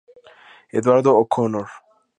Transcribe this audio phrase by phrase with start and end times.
[0.71, 1.67] Eduardo O'Connor...".